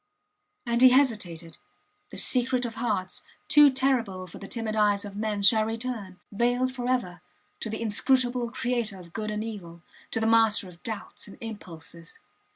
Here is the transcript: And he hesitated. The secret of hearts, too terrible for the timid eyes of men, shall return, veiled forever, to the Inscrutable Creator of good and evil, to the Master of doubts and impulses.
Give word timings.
And 0.65 0.81
he 0.81 0.89
hesitated. 0.89 1.59
The 2.09 2.17
secret 2.17 2.65
of 2.65 2.73
hearts, 2.73 3.21
too 3.47 3.69
terrible 3.69 4.25
for 4.25 4.39
the 4.39 4.47
timid 4.47 4.75
eyes 4.75 5.05
of 5.05 5.15
men, 5.15 5.43
shall 5.43 5.63
return, 5.63 6.19
veiled 6.31 6.73
forever, 6.73 7.21
to 7.59 7.69
the 7.69 7.83
Inscrutable 7.83 8.49
Creator 8.49 8.99
of 8.99 9.13
good 9.13 9.29
and 9.29 9.43
evil, 9.43 9.83
to 10.09 10.19
the 10.19 10.25
Master 10.25 10.67
of 10.67 10.81
doubts 10.81 11.27
and 11.27 11.37
impulses. 11.39 12.17